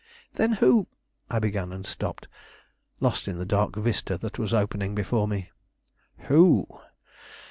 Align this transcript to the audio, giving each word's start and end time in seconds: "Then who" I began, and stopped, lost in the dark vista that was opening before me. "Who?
"Then 0.33 0.53
who" 0.53 0.87
I 1.29 1.37
began, 1.37 1.71
and 1.71 1.85
stopped, 1.85 2.27
lost 2.99 3.27
in 3.27 3.37
the 3.37 3.45
dark 3.45 3.75
vista 3.75 4.17
that 4.17 4.39
was 4.39 4.51
opening 4.51 4.95
before 4.95 5.27
me. 5.27 5.51
"Who? 6.21 6.65